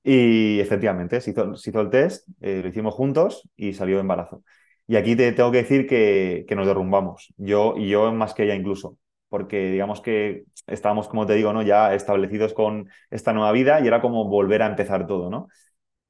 [0.03, 4.43] Y efectivamente, se hizo, hizo el test, eh, lo hicimos juntos y salió embarazo.
[4.87, 8.43] Y aquí te tengo que decir que, que, nos derrumbamos, yo y yo más que
[8.43, 11.61] ella incluso, porque digamos que estábamos, como te digo, ¿no?
[11.61, 15.47] ya establecidos con esta nueva vida y era como volver a empezar todo, ¿no?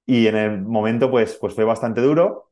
[0.06, 2.52] Y en el momento pues, pues fue bastante duro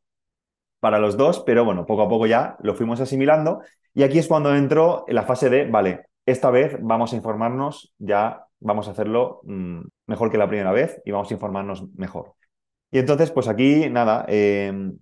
[0.79, 3.61] para los dos, pero bueno, poco a poco ya lo fuimos asimilando
[3.93, 8.46] y aquí es cuando entró la fase de, vale, esta vez vamos a informarnos, ya
[8.59, 12.33] vamos a hacerlo mm, mejor que la primera vez y vamos a informarnos mejor.
[12.91, 14.97] Y entonces, pues aquí, nada, em,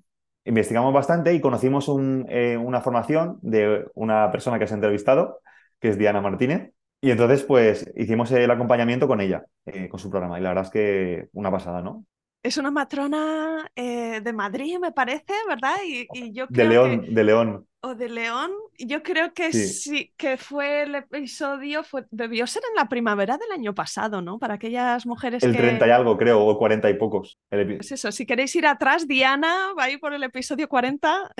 [0.46, 1.90] investigamos bastante y conocimos
[2.30, 5.40] eh, una formación de una persona que se ha entrevistado,
[5.80, 6.72] que es Diana Martínez.
[7.02, 10.40] Y entonces, pues hicimos el acompañamiento con ella, eh, con su programa.
[10.40, 12.06] Y la verdad es que una pasada, ¿no?
[12.46, 15.78] Es una matrona eh, de Madrid, me parece, ¿verdad?
[15.84, 20.12] Y, yo de León, de León o de León, yo creo que sí.
[20.18, 24.38] que fue el episodio, fue, debió ser en la primavera del año pasado, ¿no?
[24.38, 25.58] Para aquellas mujeres el que...
[25.58, 27.40] 30 y algo, creo, o 40 y pocos.
[27.50, 31.32] Pues eso, si queréis ir atrás, Diana va ahí por el episodio 40.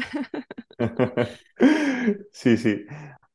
[2.32, 2.86] sí, sí.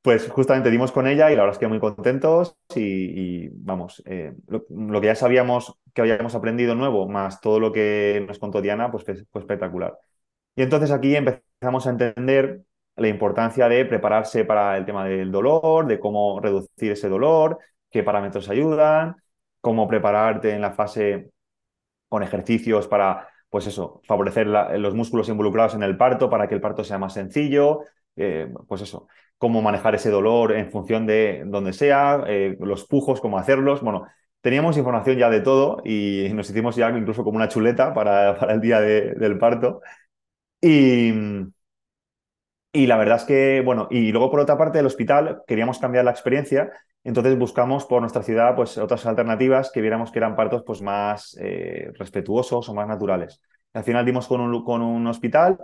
[0.03, 4.35] Pues justamente dimos con ella y la verdad es que muy contentos y, vamos, eh,
[4.47, 8.91] lo, que ya sabíamos que habíamos aprendido nuevo, más todo lo que nos contó Diana,
[8.91, 9.99] pues fue espectacular.
[10.57, 12.63] Y entonces aquí empezamos a entender
[12.97, 17.59] la importancia de prepararse para el tema del dolor, de cómo reducir ese dolor,
[17.91, 19.17] qué parámetros ayudan,
[19.61, 21.31] cómo prepararte en la fase
[22.09, 26.61] con ejercicios para, pues eso, favorecer los músculos involucrados en el parto para que el
[26.61, 27.81] parto sea más sencillo,
[28.17, 29.09] eh, pues eso,
[29.41, 33.81] cómo manejar ese dolor en función de donde sea, eh, los pujos, cómo hacerlos.
[33.81, 34.07] Bueno,
[34.43, 38.53] teníamos información ya de todo y nos hicimos ya incluso como una chuleta para, para
[38.53, 39.81] el día del parto.
[40.61, 41.11] Y,
[42.73, 46.05] y la verdad es que, bueno, y luego por otra parte del hospital queríamos cambiar
[46.05, 46.71] la experiencia,
[47.03, 51.35] entonces buscamos por nuestra ciudad pues otras alternativas que viéramos que eran partos pues más
[51.41, 53.41] eh, respetuosos o más naturales.
[53.73, 55.59] Al final dimos con un, hospital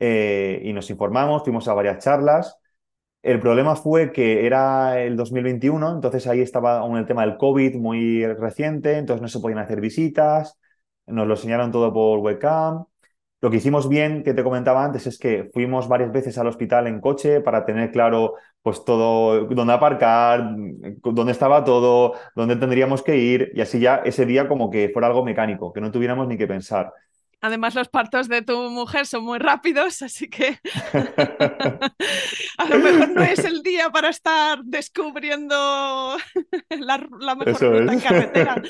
[0.00, 2.59] eh, y nos informamos, fuimos a varias charlas.
[3.22, 8.26] El problema fue que era el 2021, entonces ahí estaba el tema del COVID muy
[8.26, 10.58] reciente, entonces no se podían hacer visitas,
[11.06, 12.84] nos lo enseñaron todo por webcam.
[13.42, 16.86] Lo que hicimos bien, que te comentaba antes, es que fuimos varias veces al hospital
[16.86, 20.54] en coche para tener claro pues todo, dónde aparcar,
[21.02, 25.08] dónde estaba todo, dónde tendríamos que ir y así ya ese día como que fuera
[25.08, 26.92] algo mecánico, que no tuviéramos ni que pensar.
[27.40, 30.58] Además, los partos de tu mujer son muy rápidos, así que
[32.58, 36.16] a lo mejor no es el día para estar descubriendo
[36.68, 36.98] la,
[37.34, 38.62] mejor ruta en carretera.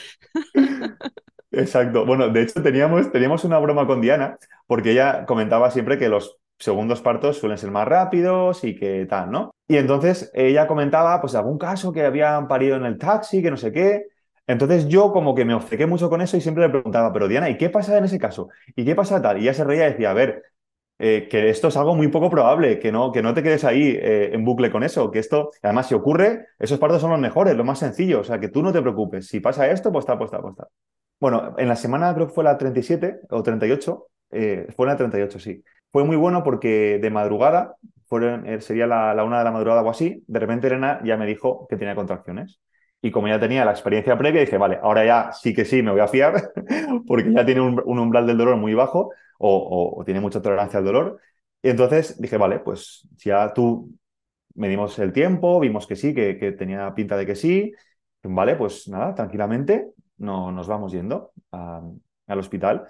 [1.53, 2.07] Exacto.
[2.07, 6.39] Bueno, de hecho teníamos, teníamos una broma con Diana, porque ella comentaba siempre que los
[6.59, 9.55] segundos partos suelen ser más rápidos y que tal, ¿no?
[9.67, 13.57] Y entonces ella comentaba, pues, algún caso que habían parido en el taxi, que no
[13.57, 14.07] sé qué.
[14.51, 17.49] Entonces yo como que me obcequé mucho con eso y siempre le preguntaba, pero Diana,
[17.51, 18.49] ¿y qué pasa en ese caso?
[18.75, 19.39] ¿Y qué pasa tal?
[19.39, 20.43] Y ella se reía y decía, a ver,
[20.99, 23.97] eh, que esto es algo muy poco probable, que no, que no te quedes ahí
[24.01, 27.57] eh, en bucle con eso, que esto, además, si ocurre, esos partos son los mejores,
[27.57, 30.19] lo más sencillo, o sea, que tú no te preocupes, si pasa esto, pues está,
[30.19, 30.69] pues está, pues está.
[31.21, 35.39] Bueno, en la semana creo que fue la 37 o 38, eh, fue la 38,
[35.39, 35.63] sí.
[35.93, 37.77] Fue muy bueno porque de madrugada,
[38.59, 41.67] sería la, la, una de la madrugada o así, de repente Elena ya me dijo
[41.69, 42.61] que tenía contracciones.
[43.03, 45.91] Y como ya tenía la experiencia previa, dije, vale, ahora ya sí que sí me
[45.91, 46.53] voy a fiar,
[47.07, 51.21] porque ya tiene un, umbral del dolor muy bajo o, tiene mucha tolerancia al dolor.
[51.63, 53.91] Y entonces dije, vale, pues ya tú
[54.55, 57.73] medimos el tiempo, vimos que sí, que, tenía pinta de que sí,
[58.23, 62.87] vale, pues nada, tranquilamente no, nos vamos yendo al hospital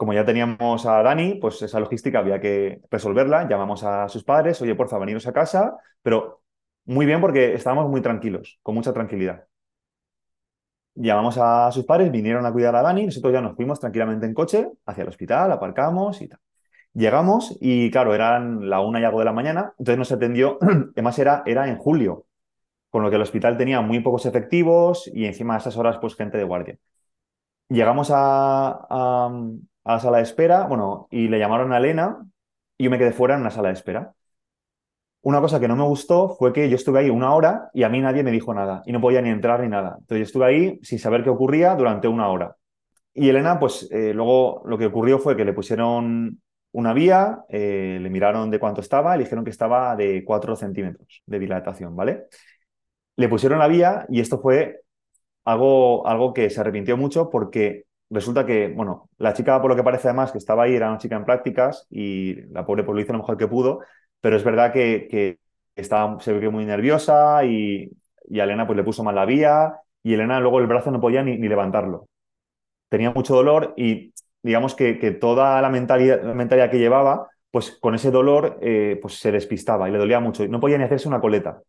[0.00, 3.46] como ya teníamos a Dani, pues esa logística había que resolverla.
[3.46, 6.40] Llamamos a sus padres, oye, porfa, veniros a casa, pero
[6.86, 9.49] muy bien porque estábamos muy tranquilos, con mucha tranquilidad.
[10.94, 14.34] Llamamos a sus padres, vinieron a cuidar a Dani, nosotros ya nos fuimos tranquilamente en
[14.34, 16.38] coche hacia el hospital, aparcamos y tal.
[16.94, 20.58] Llegamos y claro, eran la una y algo de la mañana, entonces nos atendió,
[20.94, 22.26] además era, era en julio,
[22.90, 26.16] con lo que el hospital tenía muy pocos efectivos y encima a esas horas pues
[26.16, 26.78] gente de guardia.
[27.68, 29.26] Llegamos a, a,
[29.84, 32.26] a la sala de espera, bueno, y le llamaron a Elena
[32.78, 34.14] y yo me quedé fuera en una sala de espera.
[35.22, 37.88] Una cosa que no me gustó fue que yo estuve ahí una hora y a
[37.90, 39.96] mí nadie me dijo nada y no podía ni entrar ni nada.
[39.98, 42.56] Entonces yo estuve ahí sin saber qué ocurría durante una hora.
[43.12, 46.40] Y Elena, pues eh, luego lo que ocurrió fue que le pusieron
[46.72, 51.22] una vía, eh, le miraron de cuánto estaba le dijeron que estaba de 4 centímetros
[51.26, 52.26] de dilatación, ¿vale?
[53.16, 54.80] Le pusieron la vía y esto fue
[55.44, 59.82] algo, algo que se arrepintió mucho porque resulta que, bueno, la chica, por lo que
[59.82, 63.00] parece además, que estaba ahí, era una chica en prácticas y la pobre pues lo
[63.02, 63.80] hizo lo mejor que pudo,
[64.20, 65.38] pero es verdad que, que
[65.74, 67.90] estaba, se ve muy nerviosa y,
[68.28, 71.00] y, a Elena pues le puso mal la vía y Elena luego el brazo no
[71.00, 72.06] podía ni, ni levantarlo.
[72.88, 77.94] Tenía mucho dolor y digamos que, que toda la mentalidad, mentalidad, que llevaba, pues con
[77.94, 80.46] ese dolor eh, pues se despistaba y le dolía mucho.
[80.48, 81.62] No podía ni hacerse una coleta.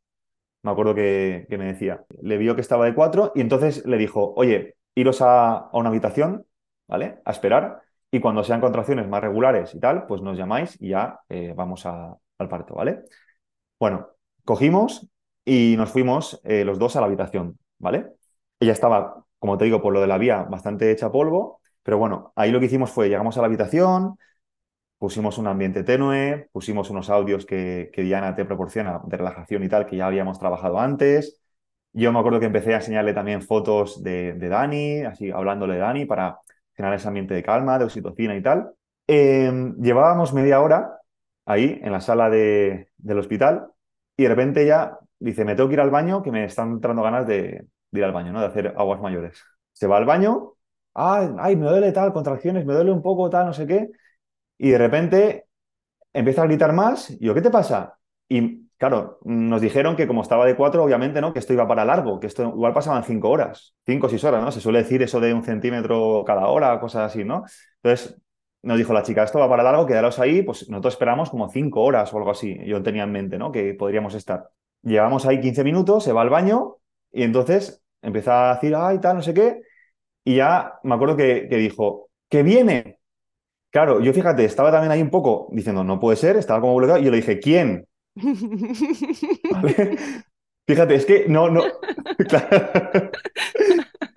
[0.64, 2.04] Me acuerdo que, que me decía.
[2.22, 5.90] Le vio que estaba de cuatro y entonces le dijo, oye, iros a, a, una
[5.90, 6.46] habitación,
[6.88, 7.20] ¿vale?
[7.26, 11.22] A esperar y cuando sean contracciones más regulares y tal, pues nos llamáis y ya
[11.30, 13.04] eh, vamos a, al parto, ¿vale?
[13.80, 14.10] Bueno,
[14.46, 15.08] cogimos
[15.46, 18.08] y nos fuimos eh, los dos a la habitación, ¿vale?
[18.60, 22.32] Ella estaba, como te digo, por lo de la vía, bastante hecha polvo, pero bueno,
[22.36, 24.18] ahí lo que hicimos fue, llegamos a la habitación,
[25.00, 29.88] pusimos un ambiente tenue, pusimos unos audios que, Diana te proporciona de relajación y tal,
[29.88, 31.42] que ya habíamos trabajado antes,
[31.94, 36.06] yo me acuerdo que empecé a enseñarle también fotos de, Dani, así hablándole de Dani
[36.06, 36.40] para
[36.74, 38.74] generar ese ambiente de calma, de oxitocina y tal.
[39.08, 39.52] Eh,
[39.82, 41.01] llevábamos media hora
[41.46, 43.68] ahí en la sala de, del hospital
[44.18, 47.04] y de repente ella dice, me tengo que ir al baño, que me están entrando
[47.04, 48.42] ganas de, ir al baño, ¿no?
[48.42, 49.42] de hacer aguas mayores.
[49.74, 50.54] Se va al baño,
[50.94, 53.90] ay, ay, me duele tal, contracciones, me duele un poco tal, no sé qué,
[54.58, 55.48] y de repente
[56.14, 57.98] empieza a gritar más, y yo, ¿qué te pasa?
[58.30, 61.34] Y Claro, nos dijeron que como estaba de cuatro, obviamente, ¿no?
[61.34, 64.44] Que esto iba para largo, que esto igual pasaban cinco horas, cinco o seis horas,
[64.44, 64.52] ¿no?
[64.52, 67.44] Se suele decir eso de un centímetro cada hora, cosas así, ¿no?
[67.84, 68.20] Entonces,
[68.64, 71.82] nos dijo la chica, esto va para largo, quedaros ahí, pues nosotros esperamos como cinco
[71.82, 72.58] horas o algo así.
[72.66, 73.52] Yo tenía en mente, ¿no?
[73.52, 74.50] Que podríamos estar.
[74.84, 76.78] Llevamos ahí 15 minutos, se va al baño
[77.12, 79.62] y entonces empieza a decir, ay, tal, no sé qué.
[80.24, 83.00] Y ya me acuerdo que, que dijo, que viene.
[83.72, 87.02] Claro, yo fíjate, estaba también ahí un poco diciendo, no puede ser, estaba como bloqueado.
[87.02, 87.88] Y yo le dije, ¿quién?
[89.52, 89.98] ¿Vale?
[90.68, 91.64] Fíjate, es que no, no.
[92.30, 93.12] Claro.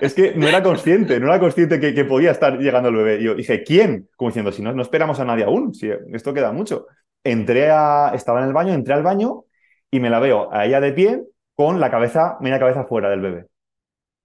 [0.04, 3.20] Es que no era consciente, no era consciente que, que, podía estar llegando el bebé.
[3.20, 4.08] Y yo dije, ¿quién?
[4.16, 6.86] Como diciendo, si no, no esperamos a nadie aún, si esto queda mucho.
[7.22, 8.12] Entré a.
[8.14, 9.44] Estaba en el baño, entré al baño
[9.90, 11.22] y me la veo a ella de pie
[11.54, 13.46] con la cabeza, media cabeza fuera del bebé.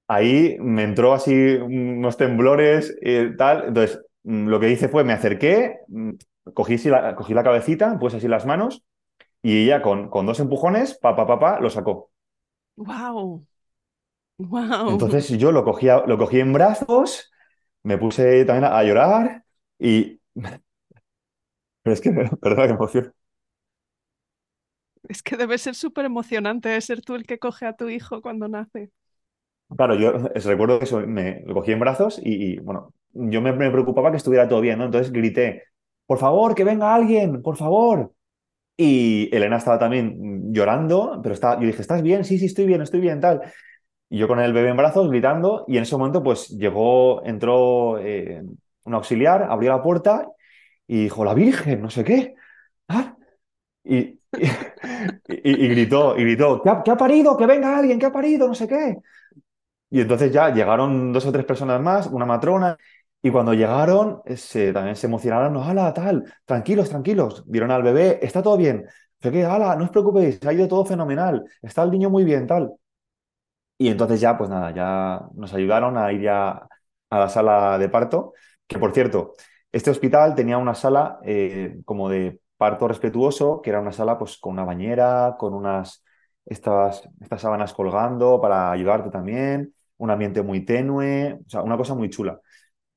[0.07, 3.65] Ahí me entró así unos temblores y tal.
[3.67, 5.79] Entonces, lo que hice fue, me acerqué,
[6.53, 8.83] cogí, la, cogí la cabecita, puse así las manos
[9.41, 12.11] y ella con, con dos empujones, papá, papá, pa, lo sacó.
[12.75, 13.45] ¡Wow!
[14.39, 14.91] ¡Wow!
[14.91, 17.30] Entonces yo lo cogí, lo cogí en brazos,
[17.84, 19.43] me puse también a, llorar
[19.78, 20.19] y...
[21.84, 23.13] Pero es que, perdona, que emoción.
[25.08, 28.47] Es que debe ser súper emocionante ser tú el que coge a tu hijo cuando
[28.47, 28.91] nace.
[29.75, 33.54] Claro, yo recuerdo que eso, me lo cogí en brazos y, y bueno, yo me,
[33.54, 34.86] me, preocupaba que estuviera todo bien, ¿no?
[34.86, 35.63] Entonces grité,
[36.06, 38.13] por favor, que venga alguien, por favor.
[38.78, 42.23] Y Elena estaba también llorando, pero estaba, yo dije, ¿estás bien?
[42.23, 43.41] Sí, sí, estoy bien, estoy bien, tal.
[44.10, 48.00] Y yo con el bebé en brazos gritando y en ese momento pues llegó, entró
[48.00, 48.43] eh,
[48.84, 50.28] un auxiliar, abrió la puerta
[50.88, 52.36] y dijo, la Virgen, no sé qué.
[52.88, 53.15] ¿Ah?
[53.84, 54.19] Y,
[55.28, 57.38] y, gritó, y gritó, ¿qué ha, parido?
[57.38, 58.48] Que venga alguien, ¿qué ha parido?
[58.48, 58.98] No sé qué.
[59.89, 62.78] Y entonces ya llegaron dos o tres personas más, una matrona,
[63.22, 68.19] y cuando llegaron se, también se emocionaron, no, ala, tal, tranquilos, tranquilos, vieron al bebé,
[68.22, 68.86] está todo bien.
[69.19, 72.74] Que, ala, no os preocupéis, ha ido todo fenomenal, está el niño muy bien, tal.
[73.79, 76.67] Y entonces ya, pues nada, ya nos ayudaron a ir ya
[77.09, 78.33] a la sala de parto,
[78.67, 79.35] que por cierto,
[79.71, 84.37] este hospital tenía una sala eh, como de parto respetuoso, que era una sala pues
[84.37, 86.03] con una bañera, con unas
[86.45, 91.95] estas, estas sábanas colgando para ayudarte también, un ambiente muy tenue, o sea, una cosa
[91.95, 92.41] muy chula.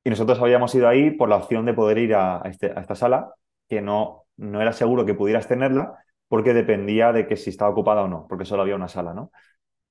[0.03, 2.95] Y nosotros habíamos ido ahí por la opción de poder ir a, este, a esta
[2.95, 3.33] sala,
[3.69, 8.03] que no, no era seguro que pudieras tenerla, porque dependía de que si estaba ocupada
[8.03, 9.31] o no, porque solo había una sala, ¿no?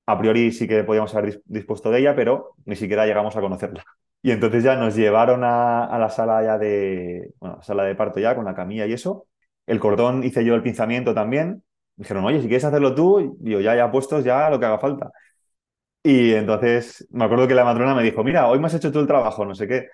[0.05, 3.83] A priori sí que podíamos haber dispuesto de ella, pero ni siquiera llegamos a conocerla.
[4.21, 8.35] Y entonces ya nos llevaron a, la sala ya de, bueno, sala de parto ya,
[8.35, 9.27] con la camilla y eso.
[9.65, 11.63] El cordón hice yo el pinzamiento también.
[11.95, 15.11] Dijeron, oye, si quieres hacerlo tú, digo, ya, ya puestos, ya lo que haga falta.
[16.03, 18.99] Y entonces me acuerdo que la matrona me dijo, mira, hoy me has hecho tú
[18.99, 19.87] el trabajo, no sé qué.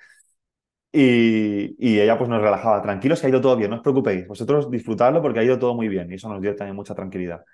[0.91, 4.28] Y, y, ella pues nos relajaba, tranquilos que ha ido todo bien, no os preocupéis,
[4.28, 7.45] vosotros disfrutadlo porque ha ido todo muy bien y eso nos dio también mucha tranquilidad.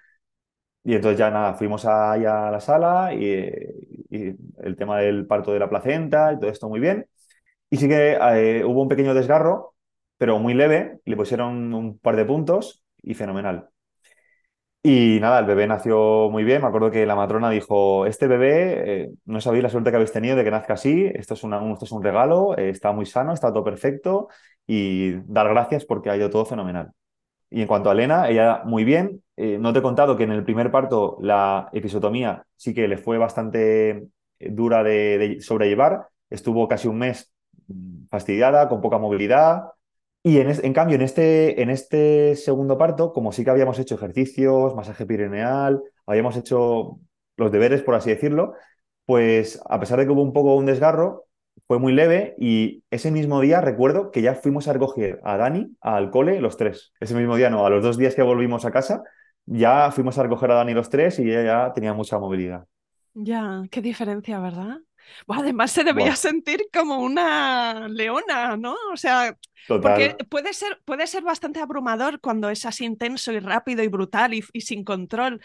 [0.85, 3.25] Y entonces ya nada, fuimos allá a la sala y,
[4.11, 7.07] y, el tema del parto de la placenta y todo esto muy bien.
[7.69, 9.75] Y sí que eh, hubo un pequeño desgarro,
[10.17, 13.69] pero muy leve, le pusieron un par de puntos y fenomenal.
[14.83, 16.61] Y nada, el bebé nació muy bien.
[16.61, 20.11] Me acuerdo que la matrona dijo, este bebé, eh, no sabéis la suerte que habéis
[20.11, 23.07] tenido de que nazca así, esto es, una, esto es un regalo, eh, está muy
[23.07, 24.27] sano, está todo perfecto
[24.67, 26.91] y dar gracias porque ha ido todo fenomenal.
[27.49, 29.23] Y en cuanto a Elena, ella muy bien.
[29.37, 32.97] Eh, no te he contado que en el primer parto la episotomía sí que le
[32.97, 34.07] fue bastante
[34.39, 36.07] dura de sobrellevar.
[36.29, 37.33] Estuvo casi un mes
[37.67, 39.63] mm, fastidiada, con poca movilidad,
[40.27, 44.73] y en, cambio, en este, en este segundo parto, como sí que habíamos hecho ejercicios,
[44.73, 46.99] masaje perineal, habíamos hecho
[47.37, 48.53] los deberes, por así decirlo,
[49.05, 51.25] pues a pesar de que hubo un poco un desgarro,
[51.67, 55.77] fue muy leve y ese mismo día recuerdo que ya fuimos a recoger a Dani
[55.79, 56.91] al cole los tres.
[56.99, 59.03] Ese mismo día, no, a los dos días que volvimos a casa,
[59.45, 62.65] ya fuimos a recoger a Dani los tres y ella ya tenía mucha movilidad.
[63.13, 64.79] Ya, qué diferencia, ¿verdad?
[65.27, 68.75] además se debía sentir como una leona, ¿no?
[68.91, 73.83] O sea, porque puede ser, puede ser bastante abrumador cuando es así intenso y rápido
[73.83, 75.41] y brutal y, sin control,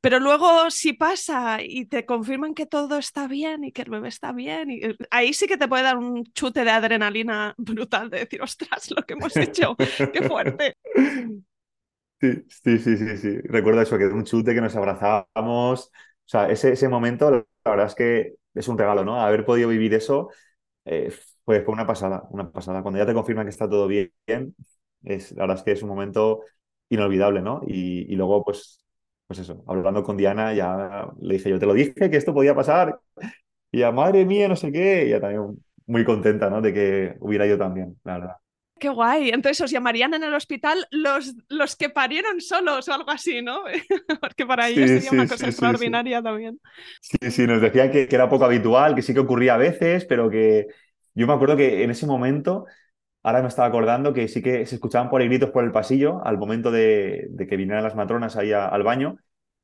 [0.00, 4.08] pero luego si pasa y te confirman que todo está bien y que el bebé
[4.08, 4.80] está bien, y,
[5.10, 9.02] ahí sí que te puede dar un chute de adrenalina brutal de decir, ostras, lo
[9.02, 10.76] que hemos hecho, qué fuerte.
[12.20, 13.38] Sí, sí, sí, sí, sí.
[13.44, 15.86] Recuerdo eso, que un chute que nos abrazábamos.
[15.86, 15.90] O
[16.30, 19.20] sea, ese, ese momento, la verdad es que es un regalo, ¿no?
[19.20, 20.28] Haber podido vivir eso
[20.86, 21.12] eh,
[21.44, 22.82] fue, una pasada, una pasada.
[22.82, 24.12] Cuando ya te confirman que está todo bien,
[25.04, 26.42] es, la verdad es que es un momento
[26.88, 27.62] inolvidable, ¿no?
[27.66, 28.84] Y, luego, pues,
[29.26, 32.54] pues eso, hablando con Diana, ya le dije, yo te lo dije que esto podía
[32.54, 33.00] pasar.
[33.72, 36.62] Y a madre mía, no sé qué, y ya también muy contenta, ¿no?
[36.62, 38.36] De que hubiera ido también, la verdad.
[38.78, 39.30] Qué guay.
[39.30, 43.62] Entonces os llamarían en el hospital los, los que parieron solos o algo así, ¿no?
[44.20, 46.60] Porque para ellos sería una cosa extraordinaria también.
[47.00, 50.30] Sí, sí, nos decían que, era poco habitual, que sí que ocurría a veces, pero
[50.30, 50.66] que
[51.14, 52.66] yo me acuerdo que en ese momento,
[53.22, 56.24] ahora me estaba acordando que sí que se escuchaban por ahí gritos por el pasillo
[56.24, 59.16] al momento de, que vinieran las matronas ahí al baño,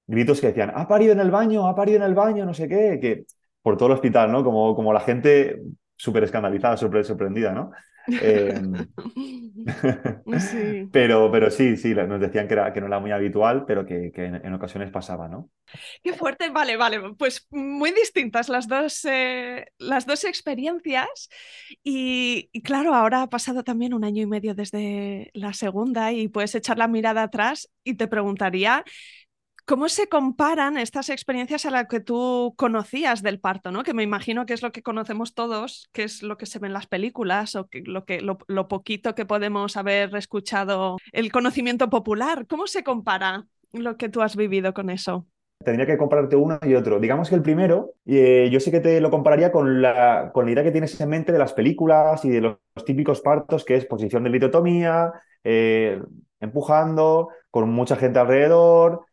[0.07, 2.69] gritos que decían, ha parido en el baño, ha parido en el baño, no sé
[2.69, 3.25] qué, que
[3.63, 4.45] por todo el hospital, ¿no?
[4.45, 5.63] Como, como la gente
[5.97, 7.71] súper escandalizada, súper sorprendida, ¿no?
[8.07, 8.87] Em,
[10.39, 10.89] sí.
[10.93, 14.13] pero, pero sí, sí, nos decían que, era, que no era muy habitual, pero que,
[14.15, 15.51] en, ocasiones pasaba, ¿no?
[16.03, 17.01] Qué fuerte, vale, vale.
[17.19, 21.29] Pues muy distintas las dos, eh, las dos experiencias.
[21.83, 26.29] Y, y, claro, ahora ha pasado también un año y medio desde la segunda y
[26.29, 28.85] puedes echar la mirada atrás y te preguntaría
[29.67, 33.83] ¿Cómo se comparan estas experiencias a las que tú conocías del parto, ¿no?
[33.83, 36.67] que me imagino que es lo que conocemos todos, que es lo que se ve
[36.67, 42.47] en las películas o lo, que, lo, poquito que podemos haber escuchado, el conocimiento popular?
[42.47, 45.27] ¿Cómo se compara lo que tú has vivido con eso?
[45.65, 47.01] Tendría que compararte uno y otro.
[47.01, 50.53] Digamos que el primero, eh, yo sé que te lo compararía con la, con la
[50.53, 53.87] idea que tienes en mente de las películas y de los, típicos partos, que es
[53.87, 55.11] posición de litotomía,
[55.43, 56.03] eh,
[56.39, 59.07] empujando, con mucha gente alrededor,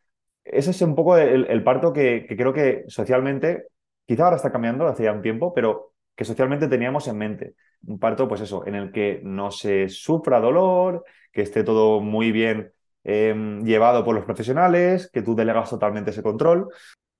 [0.44, 3.66] ese es un poco el, parto que, creo que socialmente,
[4.06, 7.54] quizá ahora está cambiando hace ya un tiempo, pero que socialmente teníamos en mente.
[7.86, 12.32] Un parto, pues eso, en el que no se sufra dolor, que esté todo muy
[12.32, 12.72] bien
[13.04, 16.68] em, llevado por los profesionales, que tú delegas totalmente ese control.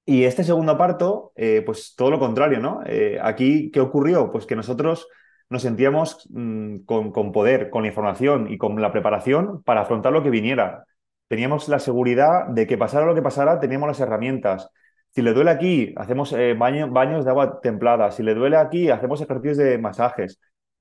[0.04, 2.80] Y este segundo parto, eh, pues todo lo contrario, ¿no?
[2.86, 4.32] Eh, aquí, ¿qué ocurrió?
[4.32, 5.08] Pues que nosotros
[5.48, 10.12] nos sentíamos mm, con, con, poder, con la información y con la preparación para afrontar
[10.12, 10.84] lo que viniera.
[11.32, 14.68] Teníamos la seguridad de que pasara lo que pasara, teníamos las herramientas.
[15.08, 18.10] Si le duele aquí, hacemos eh, baños de agua templada.
[18.10, 20.38] Si le duele aquí, hacemos ejercicios de masajes.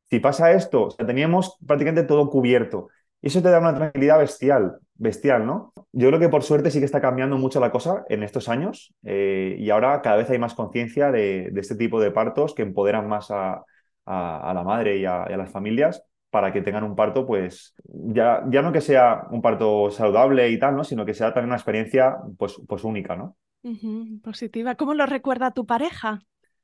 [0.10, 2.89] Si pasa esto, teníamos prácticamente todo cubierto.
[3.22, 5.72] Y eso te da una tranquilidad bestial, bestial, ¿no?
[5.93, 8.93] Yo creo que por suerte sí que está cambiando mucho la cosa en estos años
[9.06, 13.08] eh, y ahora cada vez hay más conciencia de, este tipo de partos que empoderan
[13.08, 13.64] más a,
[14.06, 18.71] la madre y a, las familias para que tengan un parto, pues ya, ya no
[18.71, 20.84] que sea un parto saludable y tal, ¿no?
[20.84, 23.38] Sino que sea también una experiencia pues, pues única, ¿no?
[24.23, 24.73] positiva.
[24.73, 26.23] ¿Cómo lo recuerda tu pareja?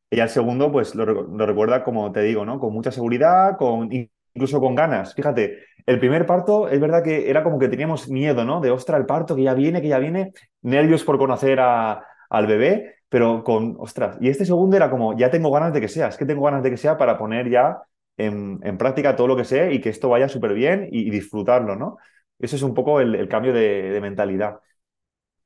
[0.10, 2.60] Y al segundo, pues lo, lo, recuerda, como te digo, ¿no?
[2.60, 5.14] Con mucha seguridad, con, incluso con ganas.
[5.14, 8.62] Fíjate, el primer parto es verdad que era como que teníamos miedo, ¿no?
[8.62, 12.48] De, ostra, el parto que ya viene, que ya viene, nervios por conocer a, al
[12.48, 16.08] bebé, pero con, ostras, y este segundo era como, ya tengo ganas de que sea,
[16.08, 17.78] es que tengo ganas de que sea para poner ya
[18.18, 21.98] en, práctica todo lo que sé y que esto vaya súper bien y, disfrutarlo, ¿no?
[22.40, 24.60] Eso es un poco el, cambio de, mentalidad.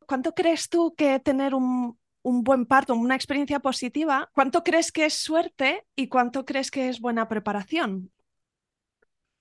[0.05, 5.05] ¿Cuánto crees tú que tener un, un buen parto, una experiencia positiva, ¿cuánto crees que
[5.05, 8.11] es suerte y cuánto crees que es buena preparación?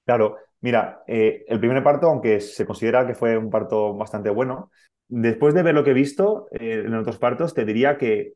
[0.04, 4.70] Claro, mira, eh, el primer parto, aunque se considera que fue un parto bastante bueno,
[5.08, 8.34] después de ver lo que he visto eh, en otros partos, te diría que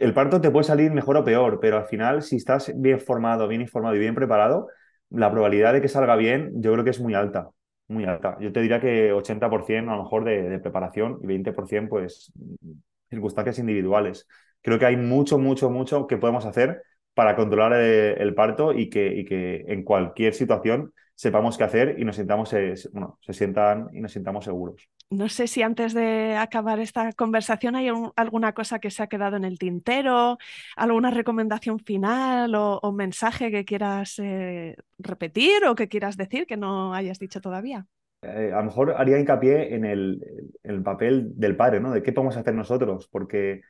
[0.00, 3.46] el parto te puede salir mejor o peor, pero al final, si estás bien formado,
[3.48, 4.68] bien informado y bien preparado,
[5.10, 7.50] la probabilidad de que salga bien, yo creo que es muy alta,
[7.88, 8.36] muy alta.
[8.40, 12.32] Yo te diría que 80% a lo mejor de, de preparación y 20% pues
[13.10, 14.26] circunstancias individuales.
[14.62, 16.82] Creo que hay mucho, mucho, mucho que podemos hacer
[17.14, 21.96] para controlar eh, el, parto y que, y que, en cualquier situación sepamos qué hacer
[21.98, 24.88] y nos sintamos, eh, bueno, se sientan y nos sintamos seguros.
[25.10, 29.36] No sé si antes de acabar esta conversación hay alguna cosa que se ha quedado
[29.36, 30.38] en el tintero,
[30.76, 36.94] alguna recomendación final o, mensaje que quieras eh, repetir o que quieras decir que no
[36.94, 37.88] hayas dicho todavía.
[38.22, 40.22] a lo mejor haría hincapié en el,
[40.84, 41.90] papel del padre, ¿no?
[41.90, 43.62] De qué podemos hacer nosotros, porque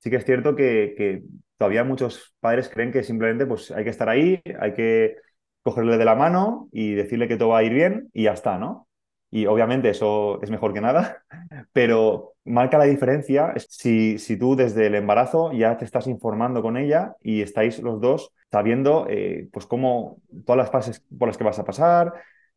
[0.00, 1.24] sí que es cierto que,
[1.56, 5.16] todavía muchos padres creen que simplemente pues, hay que estar ahí, hay que
[5.62, 8.58] cogerle de la mano y decirle que todo va a ir bien y ya está,
[8.58, 8.86] ¿no?
[9.34, 11.24] Y obviamente eso es mejor que nada,
[11.72, 16.76] pero marca la diferencia si, si tú desde el embarazo ya te estás informando con
[16.76, 21.44] ella y estáis los dos sabiendo eh, pues cómo todas las fases por las que
[21.44, 22.12] vas a pasar,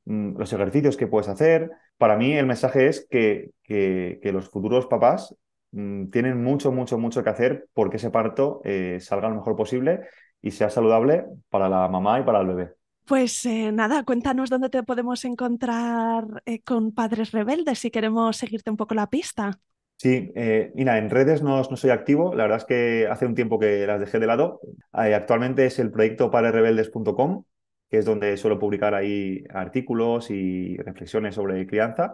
[0.05, 1.71] mm, los ejercicios que puedes hacer.
[1.97, 5.35] Para mí el mensaje es que, que, los futuros papás
[5.71, 10.01] Mm, tienen mucho, mucho, mucho que hacer porque ese parto eh, salga lo mejor posible
[10.41, 12.76] y sea saludable para la mamá y para el bebé.
[13.07, 18.69] Pues eh, nada, cuéntanos dónde te podemos encontrar eh, con Padres Rebeldes si queremos seguirte
[18.69, 19.59] un poco la pista.
[19.99, 20.31] Sí,
[20.75, 23.99] mira, en redes no, soy activo, la verdad es que hace un tiempo que las
[23.99, 24.59] dejé de lado.
[24.91, 27.45] actualmente es el proyecto padresrebeldes.com,
[27.89, 32.13] que es donde suelo publicar ahí artículos y reflexiones sobre crianza.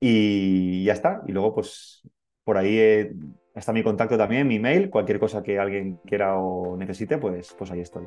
[0.00, 1.22] Y ya está.
[1.26, 2.02] Y luego, pues
[2.44, 3.12] por ahí eh,
[3.54, 7.70] está mi contacto también, mi email, cualquier cosa que alguien quiera o necesite, pues, pues
[7.70, 8.06] ahí estoy.